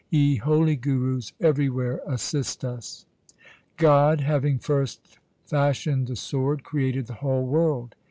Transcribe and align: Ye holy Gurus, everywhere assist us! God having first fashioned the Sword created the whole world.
Ye 0.09 0.37
holy 0.37 0.77
Gurus, 0.77 1.31
everywhere 1.39 2.01
assist 2.07 2.65
us! 2.65 3.05
God 3.77 4.19
having 4.21 4.57
first 4.57 5.19
fashioned 5.45 6.07
the 6.07 6.15
Sword 6.15 6.63
created 6.63 7.05
the 7.05 7.13
whole 7.21 7.45
world. 7.45 7.93